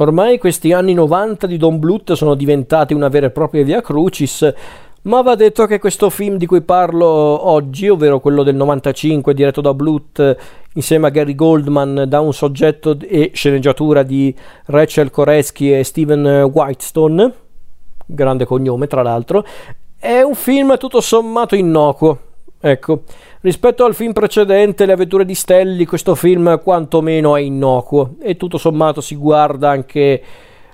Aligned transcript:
Ormai 0.00 0.38
questi 0.38 0.72
anni 0.72 0.94
90 0.94 1.48
di 1.48 1.56
Don 1.56 1.80
Bluth 1.80 2.12
sono 2.12 2.36
diventati 2.36 2.94
una 2.94 3.08
vera 3.08 3.26
e 3.26 3.30
propria 3.30 3.64
via 3.64 3.80
crucis, 3.80 4.48
ma 5.02 5.22
va 5.22 5.34
detto 5.34 5.66
che 5.66 5.80
questo 5.80 6.08
film 6.08 6.36
di 6.36 6.46
cui 6.46 6.60
parlo 6.60 7.06
oggi, 7.06 7.88
ovvero 7.88 8.20
quello 8.20 8.44
del 8.44 8.54
95 8.54 9.34
diretto 9.34 9.60
da 9.60 9.74
Bluth 9.74 10.36
insieme 10.74 11.08
a 11.08 11.10
Gary 11.10 11.34
Goldman 11.34 12.04
da 12.06 12.20
un 12.20 12.32
soggetto 12.32 12.96
e 13.00 13.32
sceneggiatura 13.34 14.04
di 14.04 14.32
Rachel 14.66 15.10
Koreski 15.10 15.76
e 15.76 15.82
Steven 15.82 16.48
Whitestone, 16.52 17.32
grande 18.06 18.44
cognome 18.44 18.86
tra 18.86 19.02
l'altro, 19.02 19.44
è 19.98 20.20
un 20.20 20.36
film 20.36 20.78
tutto 20.78 21.00
sommato 21.00 21.56
innocuo. 21.56 22.18
Ecco, 22.60 23.02
rispetto 23.40 23.84
al 23.84 23.94
film 23.94 24.12
precedente, 24.12 24.86
Le 24.86 24.92
avventure 24.92 25.24
di 25.24 25.34
Stelli, 25.34 25.84
questo 25.86 26.14
film 26.14 26.60
quantomeno 26.60 27.36
è 27.36 27.40
innocuo 27.40 28.16
e 28.20 28.36
tutto 28.36 28.58
sommato 28.58 29.00
si 29.00 29.14
guarda 29.14 29.70
anche 29.70 30.22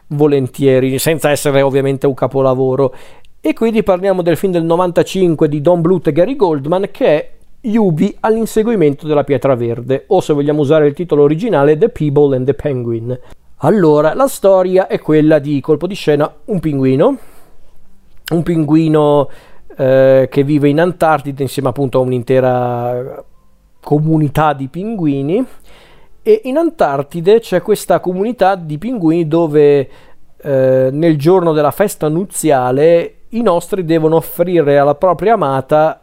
volentieri, 0.08 0.98
senza 0.98 1.30
essere 1.30 1.62
ovviamente 1.62 2.06
un 2.06 2.14
capolavoro. 2.14 2.94
E 3.40 3.52
quindi 3.52 3.82
parliamo 3.82 4.22
del 4.22 4.36
film 4.36 4.52
del 4.52 4.64
95 4.64 5.48
di 5.48 5.60
Don 5.60 5.80
Bluth 5.80 6.06
e 6.06 6.12
Gary 6.12 6.36
Goldman 6.36 6.88
che 6.90 7.06
è 7.06 7.30
Yubi 7.60 8.14
all'inseguimento 8.20 9.06
della 9.06 9.24
pietra 9.24 9.54
verde, 9.54 10.04
o 10.08 10.20
se 10.20 10.32
vogliamo 10.32 10.60
usare 10.60 10.86
il 10.86 10.94
titolo 10.94 11.22
originale 11.22 11.78
The 11.78 11.88
People 11.88 12.36
and 12.36 12.46
the 12.46 12.54
Penguin. 12.54 13.18
Allora, 13.58 14.14
la 14.14 14.26
storia 14.26 14.86
è 14.86 14.98
quella 14.98 15.38
di 15.38 15.60
colpo 15.60 15.86
di 15.86 15.94
scena 15.94 16.30
un 16.46 16.60
pinguino, 16.60 17.18
un 18.30 18.42
pinguino 18.42 19.28
eh, 19.76 20.28
che 20.30 20.44
vive 20.44 20.68
in 20.68 20.80
Antartide 20.80 21.42
insieme 21.42 21.68
appunto 21.68 21.98
a 21.98 22.02
un'intera 22.02 23.24
comunità 23.80 24.52
di 24.52 24.68
pinguini. 24.68 25.44
E 26.22 26.40
in 26.44 26.56
Antartide 26.56 27.40
c'è 27.40 27.60
questa 27.60 28.00
comunità 28.00 28.54
di 28.54 28.78
pinguini 28.78 29.28
dove 29.28 29.88
eh, 30.36 30.88
nel 30.90 31.18
giorno 31.18 31.52
della 31.52 31.70
festa 31.70 32.08
nuziale 32.08 33.14
i 33.30 33.42
nostri 33.42 33.84
devono 33.84 34.16
offrire 34.16 34.78
alla 34.78 34.94
propria 34.94 35.34
amata 35.34 36.00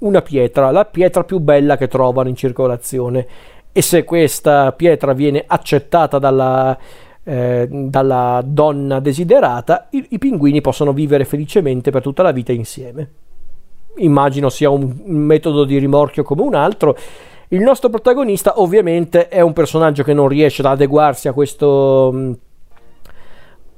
una 0.00 0.22
pietra, 0.22 0.70
la 0.70 0.84
pietra 0.84 1.24
più 1.24 1.38
bella 1.38 1.76
che 1.76 1.88
trovano 1.88 2.28
in 2.28 2.36
circolazione. 2.36 3.26
E 3.72 3.82
se 3.82 4.04
questa 4.04 4.72
pietra 4.72 5.12
viene 5.12 5.44
accettata 5.46 6.18
dalla 6.18 6.76
eh, 7.28 7.68
dalla 7.70 8.42
donna 8.42 9.00
desiderata, 9.00 9.88
i, 9.90 10.06
i 10.10 10.18
pinguini 10.18 10.62
possono 10.62 10.94
vivere 10.94 11.26
felicemente 11.26 11.90
per 11.90 12.00
tutta 12.00 12.22
la 12.22 12.32
vita 12.32 12.52
insieme. 12.52 13.10
Immagino 13.96 14.48
sia 14.48 14.70
un, 14.70 14.96
un 15.04 15.16
metodo 15.16 15.64
di 15.64 15.76
rimorchio 15.76 16.22
come 16.22 16.40
un 16.40 16.54
altro. 16.54 16.96
Il 17.48 17.60
nostro 17.60 17.90
protagonista 17.90 18.60
ovviamente 18.60 19.28
è 19.28 19.42
un 19.42 19.52
personaggio 19.52 20.02
che 20.02 20.14
non 20.14 20.28
riesce 20.28 20.62
ad 20.62 20.68
adeguarsi 20.68 21.28
a 21.28 21.34
questo, 21.34 22.36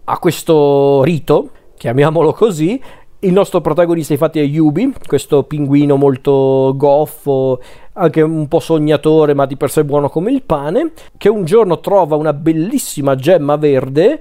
a 0.04 0.18
questo 0.18 1.02
rito, 1.02 1.50
chiamiamolo 1.76 2.32
così, 2.32 2.80
il 3.22 3.32
nostro 3.32 3.60
protagonista 3.60 4.12
infatti 4.12 4.38
è 4.38 4.44
Yubi, 4.44 4.94
questo 5.06 5.42
pinguino 5.42 5.96
molto 5.96 6.72
goffo, 6.76 7.60
anche 8.00 8.22
un 8.22 8.48
po' 8.48 8.60
sognatore 8.60 9.34
ma 9.34 9.46
di 9.46 9.56
per 9.56 9.70
sé 9.70 9.84
buono 9.84 10.08
come 10.08 10.32
il 10.32 10.42
pane, 10.42 10.92
che 11.16 11.28
un 11.28 11.44
giorno 11.44 11.80
trova 11.80 12.16
una 12.16 12.32
bellissima 12.32 13.14
gemma 13.14 13.56
verde 13.56 14.20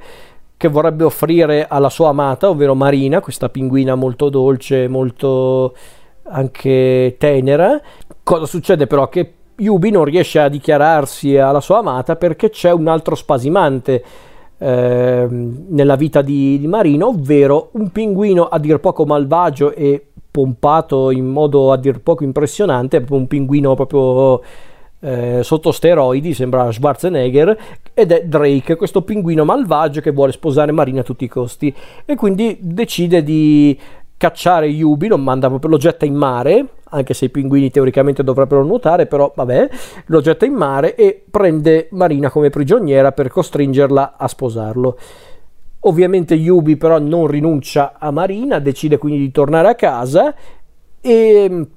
che 0.58 0.68
vorrebbe 0.68 1.06
offrire 1.06 1.68
alla 1.68 1.90
sua 1.90 2.10
amata, 2.10 2.50
ovvero 2.50 2.76
Marina, 2.76 3.22
questa 3.22 3.48
pinguina 3.48 3.96
molto 3.96 4.28
dolce, 4.28 4.90
molto 4.90 5.74
anche 6.24 7.16
tenera. 7.18 7.82
Cosa 8.22 8.46
succede 8.46 8.86
però? 8.86 9.08
Che 9.08 9.34
Yubi 9.56 9.90
non 9.90 10.04
riesce 10.04 10.40
a 10.40 10.50
dichiararsi 10.50 11.38
alla 11.38 11.62
sua 11.62 11.78
amata 11.78 12.18
perché 12.18 12.50
c'è 12.50 12.72
un 12.72 12.90
altro 12.90 13.16
spasimante 13.16 14.04
eh, 14.58 15.28
nella 15.30 15.96
vita 15.96 16.22
di, 16.22 16.60
di 16.60 16.68
Marina, 16.68 17.08
ovvero 17.08 17.70
un 17.74 17.90
pinguino 17.92 18.50
a 18.50 18.60
dir 18.60 18.80
poco 18.80 19.06
malvagio 19.06 19.74
e 19.74 20.09
pompato 20.32 21.12
in 21.12 21.28
modo 21.28 21.72
a 21.72 21.78
dir 21.78 22.02
poco 22.02 22.24
impressionante, 22.24 23.04
un 23.10 23.28
pinguino 23.28 23.76
proprio 23.76 24.42
eh, 25.02 25.44
sotto 25.44 25.72
steroidi, 25.72 26.34
sembra 26.34 26.72
Schwarzenegger, 26.72 27.58
ed 27.94 28.12
è 28.12 28.24
Drake, 28.26 28.76
questo 28.76 29.02
pinguino 29.02 29.46
malvagio 29.46 30.02
che 30.02 30.12
vuole 30.12 30.32
sposare 30.32 30.72
Marina 30.72 31.02
a 31.02 31.04
tutti 31.04 31.24
i 31.24 31.30
costi 31.30 31.74
e 32.06 32.16
quindi 32.16 32.58
decide 32.60 33.24
di 33.24 33.78
cacciare 34.18 34.68
Yubi, 34.68 35.08
lo 35.08 35.18
manda 35.18 35.48
proprio, 35.48 35.70
lo 35.70 35.78
getta 35.78 36.06
in 36.06 36.14
mare, 36.14 36.66
anche 36.90 37.14
se 37.14 37.26
i 37.26 37.30
pinguini 37.30 37.72
teoricamente 37.72 38.22
dovrebbero 38.22 38.66
nuotare, 38.66 39.06
però 39.06 39.32
vabbè, 39.34 39.70
lo 40.08 40.20
getta 40.20 40.46
in 40.46 40.54
mare 40.54 40.96
e 40.96 41.24
prende 41.30 41.88
Marina 41.92 42.30
come 42.30 42.50
prigioniera 42.50 43.14
per 43.14 43.30
costringerla 43.30 44.16
a 44.18 44.28
sposarlo. 44.28 44.98
Ovviamente 45.82 46.36
Yubi 46.36 46.76
però 46.76 47.00
non 47.00 47.28
rinuncia 47.28 47.94
a 47.98 48.12
Marina, 48.12 48.60
decide 48.60 48.98
quindi 48.98 49.20
di 49.20 49.32
tornare 49.32 49.70
a 49.70 49.76
casa 49.76 50.36
e, 51.00 51.68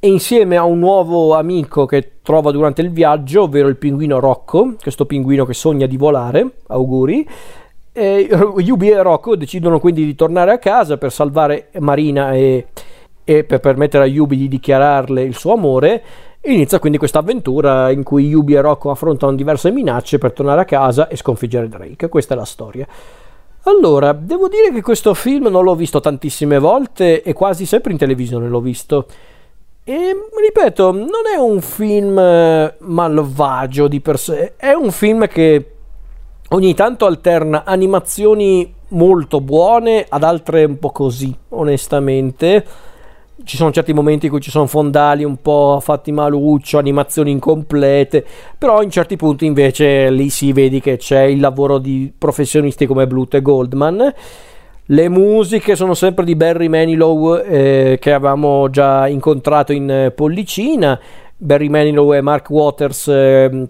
e, 0.00 0.08
insieme 0.08 0.56
a 0.56 0.64
un 0.64 0.78
nuovo 0.78 1.34
amico 1.34 1.86
che 1.86 2.12
trova 2.22 2.50
durante 2.50 2.82
il 2.82 2.90
viaggio, 2.90 3.44
ovvero 3.44 3.68
il 3.68 3.76
pinguino 3.76 4.20
Rocco, 4.20 4.74
questo 4.80 5.06
pinguino 5.06 5.46
che 5.46 5.54
sogna 5.54 5.86
di 5.86 5.96
volare, 5.96 6.56
auguri, 6.66 7.26
e 7.92 8.28
Yubi 8.58 8.90
e 8.90 9.02
Rocco 9.02 9.36
decidono 9.36 9.80
quindi 9.80 10.04
di 10.04 10.14
tornare 10.14 10.52
a 10.52 10.58
casa 10.58 10.98
per 10.98 11.10
salvare 11.10 11.70
Marina 11.78 12.34
e, 12.34 12.66
e 13.24 13.44
per 13.44 13.60
permettere 13.60 14.04
a 14.04 14.06
Yubi 14.06 14.36
di 14.36 14.48
dichiararle 14.48 15.22
il 15.22 15.34
suo 15.34 15.54
amore 15.54 16.02
Inizia 16.42 16.78
quindi 16.78 16.98
questa 16.98 17.18
avventura 17.18 17.90
in 17.90 18.02
cui 18.02 18.26
Yubi 18.26 18.54
e 18.54 18.60
Rocco 18.60 18.90
affrontano 18.90 19.34
diverse 19.34 19.70
minacce 19.70 20.18
per 20.18 20.32
tornare 20.32 20.62
a 20.62 20.64
casa 20.64 21.08
e 21.08 21.16
sconfiggere 21.16 21.68
Drake. 21.68 22.08
Questa 22.08 22.34
è 22.34 22.36
la 22.36 22.44
storia. 22.44 22.86
Allora, 23.64 24.12
devo 24.12 24.48
dire 24.48 24.72
che 24.72 24.80
questo 24.80 25.12
film 25.14 25.48
non 25.48 25.64
l'ho 25.64 25.74
visto 25.74 26.00
tantissime 26.00 26.58
volte 26.58 27.22
e 27.22 27.32
quasi 27.32 27.66
sempre 27.66 27.92
in 27.92 27.98
televisione 27.98 28.48
l'ho 28.48 28.60
visto. 28.60 29.06
E 29.84 30.14
ripeto, 30.40 30.92
non 30.92 31.26
è 31.34 31.36
un 31.38 31.60
film 31.60 32.18
eh, 32.18 32.74
malvagio 32.78 33.88
di 33.88 34.00
per 34.00 34.18
sé, 34.18 34.54
è 34.56 34.72
un 34.72 34.90
film 34.90 35.26
che 35.26 35.72
ogni 36.50 36.74
tanto 36.74 37.06
alterna 37.06 37.64
animazioni 37.64 38.74
molto 38.88 39.40
buone 39.40 40.04
ad 40.08 40.22
altre 40.22 40.64
un 40.64 40.78
po' 40.78 40.90
così, 40.90 41.34
onestamente 41.50 42.64
ci 43.44 43.56
sono 43.56 43.70
certi 43.70 43.92
momenti 43.92 44.26
in 44.26 44.32
cui 44.32 44.40
ci 44.40 44.50
sono 44.50 44.66
fondali 44.66 45.24
un 45.24 45.40
po' 45.40 45.78
fatti 45.80 46.10
maluccio, 46.12 46.78
animazioni 46.78 47.30
incomplete, 47.30 48.24
però 48.56 48.82
in 48.82 48.90
certi 48.90 49.16
punti 49.16 49.46
invece 49.46 50.10
lì 50.10 50.28
si 50.28 50.52
vede 50.52 50.80
che 50.80 50.96
c'è 50.96 51.22
il 51.22 51.40
lavoro 51.40 51.78
di 51.78 52.12
professionisti 52.16 52.86
come 52.86 53.06
Bluth 53.06 53.34
e 53.34 53.42
Goldman. 53.42 54.12
Le 54.90 55.08
musiche 55.08 55.76
sono 55.76 55.94
sempre 55.94 56.24
di 56.24 56.34
Barry 56.34 56.68
Manilow 56.68 57.36
eh, 57.36 57.98
che 58.00 58.12
avevamo 58.12 58.70
già 58.70 59.06
incontrato 59.06 59.72
in 59.72 60.12
Pollicina. 60.14 60.98
Barry 61.36 61.68
Manilow 61.68 62.14
e 62.14 62.20
Mark 62.20 62.50
Waters 62.50 63.08
eh, 63.08 63.68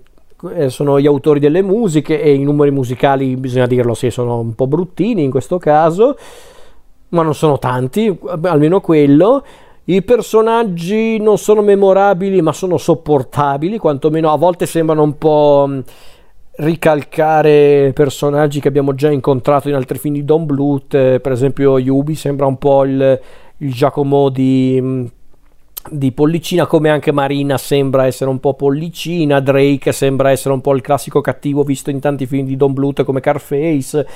eh 0.55 0.71
sono 0.71 0.99
gli 1.01 1.07
autori 1.07 1.41
delle 1.41 1.61
musiche 1.61 2.23
e 2.23 2.33
i 2.33 2.43
numeri 2.43 2.71
musicali, 2.71 3.37
bisogna 3.37 3.67
dirlo, 3.67 3.95
sì, 3.95 4.11
sono 4.11 4.39
un 4.39 4.55
po' 4.55 4.67
bruttini 4.67 5.25
in 5.25 5.31
questo 5.31 5.59
caso 5.59 6.17
ma 7.11 7.23
non 7.23 7.35
sono 7.35 7.59
tanti, 7.59 8.17
almeno 8.43 8.81
quello. 8.81 9.45
I 9.85 10.03
personaggi 10.03 11.19
non 11.19 11.39
sono 11.39 11.63
memorabili, 11.63 12.43
ma 12.43 12.53
sono 12.53 12.77
sopportabili, 12.77 13.79
quantomeno 13.79 14.31
a 14.31 14.37
volte 14.37 14.67
sembrano 14.67 15.03
un 15.03 15.17
po' 15.17 15.65
mm, 15.67 15.79
ricalcare 16.57 17.93
personaggi 17.95 18.61
che 18.61 18.69
abbiamo 18.69 18.95
già 18.95 19.11
incontrato 19.11 19.69
in 19.69 19.75
altri 19.75 19.99
film 19.99 20.15
di 20.15 20.25
Don 20.25 20.45
Bluth, 20.45 20.93
eh, 20.93 21.21
per 21.21 21.33
esempio 21.33 21.79
Yubi 21.79 22.15
sembra 22.15 22.45
un 22.45 22.59
po' 22.59 22.85
il, 22.85 23.21
il 23.59 23.73
Giacomo 23.73 24.29
di, 24.29 24.79
mm, 24.79 25.05
di 25.91 26.13
Pollicina, 26.13 26.67
come 26.67 26.91
anche 26.91 27.11
Marina 27.11 27.57
sembra 27.57 28.05
essere 28.05 28.29
un 28.29 28.41
po' 28.41 28.53
Pollicina, 28.53 29.41
Drake 29.41 29.93
sembra 29.93 30.31
essere 30.33 30.53
un 30.53 30.61
po' 30.61 30.75
il 30.75 30.83
classico 30.83 31.23
cattivo 31.23 31.63
visto 31.63 31.89
in 31.89 32.01
tanti 32.01 32.27
film 32.27 32.47
di 32.47 32.57
Don 32.57 32.75
Bluth 32.75 33.05
come 33.05 33.21
Carface 33.21 34.07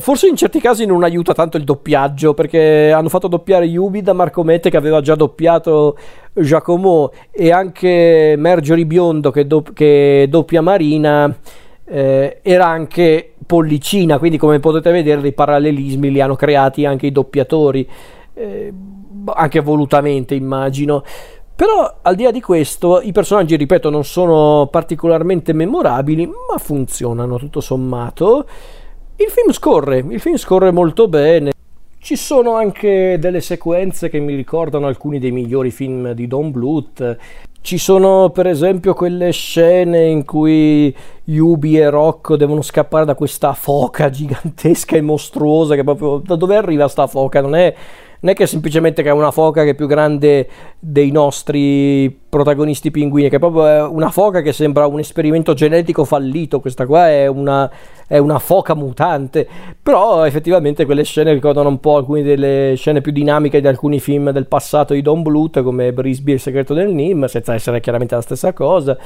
forse 0.00 0.28
in 0.28 0.36
certi 0.36 0.60
casi 0.60 0.84
non 0.84 1.02
aiuta 1.02 1.32
tanto 1.32 1.56
il 1.56 1.64
doppiaggio 1.64 2.34
perché 2.34 2.92
hanno 2.92 3.08
fatto 3.08 3.28
doppiare 3.28 3.64
Yubi 3.64 4.02
da 4.02 4.12
Marco 4.12 4.42
Mette 4.42 4.68
che 4.68 4.76
aveva 4.76 5.00
già 5.00 5.14
doppiato 5.14 5.96
Giacomo 6.34 7.10
e 7.30 7.50
anche 7.50 8.34
Marjorie 8.38 8.86
Biondo 8.86 9.30
che, 9.30 9.46
do- 9.46 9.64
che 9.72 10.26
doppia 10.28 10.60
Marina 10.60 11.34
eh, 11.84 12.38
era 12.42 12.66
anche 12.66 13.32
pollicina. 13.46 14.18
Quindi 14.18 14.38
come 14.38 14.60
potete 14.60 14.92
vedere 14.92 15.20
dei 15.20 15.32
parallelismi 15.32 16.10
li 16.10 16.20
hanno 16.20 16.36
creati 16.36 16.84
anche 16.84 17.06
i 17.06 17.12
doppiatori 17.12 17.88
eh, 18.34 18.72
anche 19.24 19.60
volutamente 19.60 20.34
immagino. 20.34 21.02
Però 21.56 21.98
al 22.02 22.14
di 22.14 22.22
là 22.22 22.30
di 22.30 22.40
questo 22.40 23.00
i 23.00 23.12
personaggi 23.12 23.56
ripeto 23.56 23.90
non 23.90 24.04
sono 24.04 24.68
particolarmente 24.70 25.52
memorabili 25.52 26.26
ma 26.26 26.56
funzionano 26.58 27.38
tutto 27.38 27.60
sommato 27.60 28.46
il 29.22 29.30
film 29.30 29.52
scorre, 29.52 29.98
il 29.98 30.20
film 30.20 30.36
scorre 30.36 30.70
molto 30.70 31.06
bene. 31.06 31.52
Ci 31.98 32.16
sono 32.16 32.54
anche 32.54 33.18
delle 33.20 33.42
sequenze 33.42 34.08
che 34.08 34.18
mi 34.18 34.34
ricordano 34.34 34.86
alcuni 34.86 35.18
dei 35.18 35.30
migliori 35.30 35.70
film 35.70 36.12
di 36.12 36.26
Don 36.26 36.50
Bluth. 36.50 37.18
Ci 37.60 37.76
sono 37.76 38.30
per 38.30 38.46
esempio 38.46 38.94
quelle 38.94 39.30
scene 39.32 40.06
in 40.06 40.24
cui 40.24 40.94
Yubi 41.24 41.78
e 41.78 41.90
Rocco 41.90 42.36
devono 42.36 42.62
scappare 42.62 43.04
da 43.04 43.14
questa 43.14 43.52
foca 43.52 44.08
gigantesca 44.08 44.96
e 44.96 45.02
mostruosa 45.02 45.74
che 45.74 45.84
proprio 45.84 46.22
da 46.24 46.36
dove 46.36 46.56
arriva 46.56 46.88
sta 46.88 47.06
foca? 47.06 47.42
Non 47.42 47.54
è 47.54 47.74
non 48.20 48.32
è 48.32 48.34
che 48.34 48.46
semplicemente 48.46 49.02
che 49.02 49.08
è 49.08 49.12
una 49.12 49.30
foca 49.30 49.64
che 49.64 49.70
è 49.70 49.74
più 49.74 49.86
grande 49.86 50.48
dei 50.78 51.10
nostri 51.10 52.14
protagonisti 52.28 52.90
pinguini, 52.90 53.28
che 53.28 53.36
è 53.36 53.38
proprio 53.38 53.90
una 53.90 54.10
foca 54.10 54.42
che 54.42 54.52
sembra 54.52 54.86
un 54.86 54.98
esperimento 54.98 55.54
genetico 55.54 56.04
fallito, 56.04 56.60
questa 56.60 56.86
qua 56.86 57.08
è 57.08 57.26
una, 57.26 57.70
è 58.06 58.18
una 58.18 58.38
foca 58.38 58.74
mutante, 58.74 59.48
però 59.82 60.26
effettivamente 60.26 60.84
quelle 60.84 61.04
scene 61.04 61.32
ricordano 61.32 61.68
un 61.68 61.80
po' 61.80 61.96
alcune 61.96 62.22
delle 62.22 62.74
scene 62.76 63.00
più 63.00 63.12
dinamiche 63.12 63.60
di 63.60 63.66
alcuni 63.66 64.00
film 64.00 64.30
del 64.30 64.46
passato 64.46 64.92
di 64.92 65.02
Don 65.02 65.22
Bluth, 65.22 65.62
come 65.62 65.92
Brisby 65.92 66.32
e 66.32 66.34
il 66.34 66.40
segreto 66.40 66.74
del 66.74 66.92
Nim, 66.92 67.24
senza 67.24 67.54
essere 67.54 67.80
chiaramente 67.80 68.14
la 68.14 68.20
stessa 68.20 68.52
cosa 68.52 68.98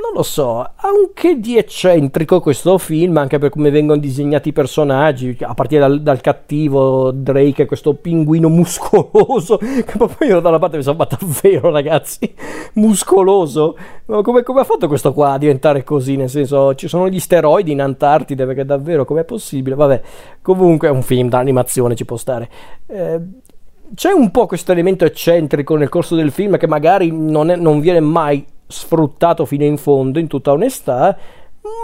non 0.00 0.12
lo 0.14 0.22
so, 0.22 0.58
anche 0.76 1.40
di 1.40 1.56
eccentrico 1.56 2.40
questo 2.40 2.78
film, 2.78 3.16
anche 3.16 3.38
per 3.38 3.50
come 3.50 3.70
vengono 3.70 3.98
disegnati 3.98 4.50
i 4.50 4.52
personaggi, 4.52 5.36
a 5.40 5.54
partire 5.54 5.80
dal, 5.80 6.02
dal 6.02 6.20
cattivo 6.20 7.10
Drake, 7.10 7.66
questo 7.66 7.94
pinguino 7.94 8.48
muscoloso, 8.50 9.56
che 9.56 9.94
proprio 9.96 10.28
io 10.28 10.40
da 10.40 10.50
una 10.50 10.58
parte 10.58 10.76
mi 10.76 10.82
sono 10.82 10.96
ma 10.96 11.06
davvero 11.06 11.70
ragazzi, 11.70 12.32
muscoloso, 12.74 13.76
come, 14.06 14.42
come, 14.42 14.60
ha 14.60 14.64
fatto 14.64 14.86
questo 14.88 15.12
qua 15.12 15.32
a 15.32 15.38
diventare 15.38 15.82
così, 15.82 16.16
nel 16.16 16.30
senso 16.30 16.74
ci 16.74 16.88
sono 16.88 17.08
gli 17.08 17.20
steroidi 17.20 17.72
in 17.72 17.80
Antartide, 17.80 18.46
perché 18.46 18.64
davvero 18.64 19.04
com'è 19.04 19.24
possibile? 19.24 19.74
Vabbè, 19.74 20.02
comunque 20.42 20.88
è 20.88 20.90
un 20.90 21.02
film 21.02 21.28
d'animazione, 21.28 21.94
ci 21.94 22.04
può 22.04 22.16
stare. 22.16 22.48
Eh, 22.86 23.20
c'è 23.94 24.10
un 24.10 24.30
po' 24.30 24.46
questo 24.46 24.72
elemento 24.72 25.04
eccentrico 25.04 25.76
nel 25.76 25.88
corso 25.88 26.16
del 26.16 26.32
film 26.32 26.56
che 26.56 26.66
magari 26.66 27.10
non, 27.12 27.50
è, 27.50 27.56
non 27.56 27.80
viene 27.80 28.00
mai 28.00 28.44
sfruttato 28.66 29.44
fino 29.44 29.64
in 29.64 29.76
fondo, 29.76 30.18
in 30.18 30.26
tutta 30.26 30.52
onestà, 30.52 31.16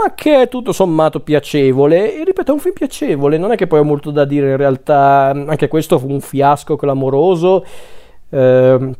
ma 0.02 0.14
che 0.14 0.42
è 0.42 0.48
tutto 0.48 0.72
sommato 0.72 1.20
piacevole. 1.20 2.14
E 2.20 2.24
ripeto, 2.24 2.50
è 2.50 2.54
un 2.54 2.60
film 2.60 2.74
piacevole, 2.74 3.38
non 3.38 3.52
è 3.52 3.56
che 3.56 3.66
poi 3.66 3.80
ho 3.80 3.84
molto 3.84 4.10
da 4.10 4.24
dire 4.24 4.50
in 4.50 4.56
realtà, 4.56 5.30
anche 5.30 5.68
questo 5.68 5.98
fu 5.98 6.10
un 6.10 6.20
fiasco 6.20 6.76
clamoroso. 6.76 7.64
Eh, 8.30 8.90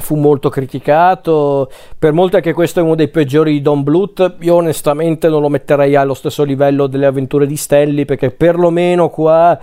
fu 0.00 0.14
molto 0.16 0.48
criticato. 0.48 1.70
Per 1.98 2.12
molti 2.12 2.36
anche 2.36 2.52
questo 2.52 2.80
è 2.80 2.82
uno 2.82 2.94
dei 2.94 3.08
peggiori 3.08 3.52
di 3.52 3.62
Don 3.62 3.82
Bluth. 3.82 4.36
Io 4.40 4.54
onestamente 4.54 5.28
non 5.28 5.40
lo 5.40 5.48
metterei 5.48 5.96
allo 5.96 6.14
stesso 6.14 6.44
livello 6.44 6.86
delle 6.86 7.06
avventure 7.06 7.46
di 7.46 7.56
Stanley, 7.56 8.04
perché 8.04 8.30
perlomeno 8.30 9.08
qua 9.08 9.58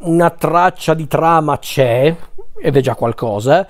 una 0.00 0.30
traccia 0.30 0.94
di 0.94 1.06
trama 1.06 1.58
c'è, 1.58 2.14
ed 2.60 2.76
è 2.76 2.80
già 2.80 2.94
qualcosa 2.94 3.66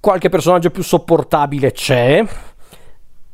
qualche 0.00 0.28
personaggio 0.28 0.70
più 0.70 0.82
sopportabile 0.82 1.72
c'è. 1.72 2.24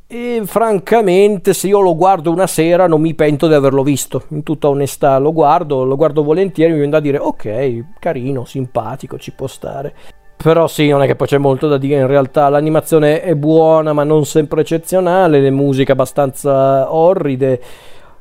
E 0.07 0.43
francamente, 0.45 1.55
se 1.55 1.69
io 1.69 1.81
lo 1.81 1.97
guardo 1.97 2.31
una 2.31 2.47
sera, 2.47 2.87
non 2.87 3.01
mi 3.01 3.15
pento 3.15 3.49
di 3.49 3.55
averlo 3.55 3.83
visto. 3.83 4.25
In 4.29 4.43
tutta 4.43 4.69
onestà, 4.69 5.17
lo 5.17 5.33
guardo, 5.33 5.85
lo 5.85 5.97
guardo 5.97 6.23
volentieri. 6.23 6.73
Mi 6.73 6.79
viene 6.81 6.93
da 6.93 7.01
dire: 7.01 7.17
Ok, 7.17 7.99
carino, 7.99 8.45
simpatico, 8.45 9.17
ci 9.17 9.33
può 9.33 9.47
stare. 9.47 9.95
Però 10.37 10.67
sì, 10.67 10.89
non 10.89 11.03
è 11.03 11.07
che 11.07 11.15
poi 11.15 11.29
c'è 11.29 11.39
molto 11.39 11.67
da 11.67 11.79
dire. 11.79 12.01
In 12.01 12.09
realtà, 12.09 12.51
l'animazione 12.51 13.23
è 13.23 13.35
buona, 13.35 13.95
ma 13.95 14.05
non 14.05 14.27
sempre 14.27 14.61
eccezionale. 14.61 15.41
Le 15.41 15.51
musiche 15.51 15.93
abbastanza 15.93 16.93
orride. 16.93 17.63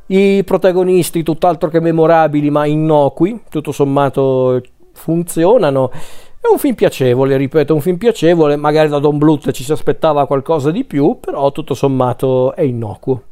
I 0.06 0.44
protagonisti, 0.46 1.24
tutt'altro 1.24 1.68
che 1.68 1.82
memorabili, 1.82 2.50
ma 2.50 2.66
innocui. 2.66 3.42
Tutto 3.50 3.74
sommato 3.74 4.62
funzionano. 4.94 5.92
È 6.44 6.52
un 6.52 6.58
film 6.58 6.74
piacevole, 6.74 7.38
ripeto, 7.38 7.76
un 7.76 7.82
film 7.82 7.98
piacevole, 7.98 8.56
magari 8.56 8.90
da 8.90 8.98
Don 8.98 9.20
Bluth 9.20 9.52
ci 9.52 9.64
si 9.64 9.72
aspettava 9.72 10.26
qualcosa 10.26 10.72
di 10.72 10.84
più, 10.84 11.20
però 11.20 11.52
tutto 11.52 11.76
sommato 11.76 12.56
è 12.56 12.64
innocuo. 12.64 13.26